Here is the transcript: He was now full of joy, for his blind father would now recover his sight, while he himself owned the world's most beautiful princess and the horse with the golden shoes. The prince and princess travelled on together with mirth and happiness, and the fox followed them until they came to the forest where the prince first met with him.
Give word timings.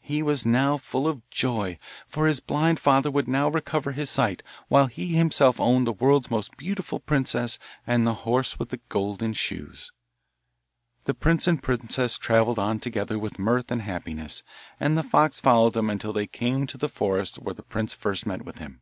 He 0.00 0.20
was 0.20 0.44
now 0.44 0.76
full 0.76 1.06
of 1.06 1.22
joy, 1.30 1.78
for 2.08 2.26
his 2.26 2.40
blind 2.40 2.80
father 2.80 3.08
would 3.08 3.28
now 3.28 3.48
recover 3.48 3.92
his 3.92 4.10
sight, 4.10 4.42
while 4.66 4.86
he 4.88 5.14
himself 5.14 5.60
owned 5.60 5.86
the 5.86 5.92
world's 5.92 6.28
most 6.28 6.56
beautiful 6.56 6.98
princess 6.98 7.56
and 7.86 8.04
the 8.04 8.12
horse 8.26 8.58
with 8.58 8.70
the 8.70 8.80
golden 8.88 9.32
shoes. 9.32 9.92
The 11.04 11.14
prince 11.14 11.46
and 11.46 11.62
princess 11.62 12.18
travelled 12.18 12.58
on 12.58 12.80
together 12.80 13.16
with 13.16 13.38
mirth 13.38 13.70
and 13.70 13.82
happiness, 13.82 14.42
and 14.80 14.98
the 14.98 15.04
fox 15.04 15.38
followed 15.38 15.74
them 15.74 15.88
until 15.88 16.12
they 16.12 16.26
came 16.26 16.66
to 16.66 16.76
the 16.76 16.88
forest 16.88 17.36
where 17.38 17.54
the 17.54 17.62
prince 17.62 17.94
first 17.94 18.26
met 18.26 18.42
with 18.42 18.58
him. 18.58 18.80